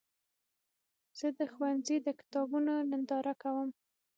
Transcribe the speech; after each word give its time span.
زه 1.19 1.27
د 1.37 1.39
ښوونځي 1.53 1.97
د 2.01 2.07
کتابونو 2.19 2.73
ننداره 2.91 3.33
کوم. 3.41 3.69